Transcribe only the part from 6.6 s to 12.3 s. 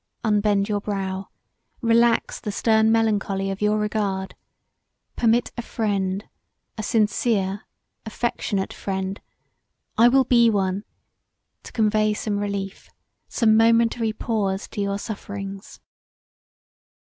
a sincere, affectionate friend, I will be one, to convey